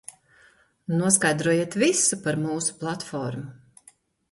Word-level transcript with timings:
Noskaidrojiet 1.01 1.77
visu 1.85 2.19
par 2.25 2.41
mūsu 2.47 2.79
platformu. 2.83 3.89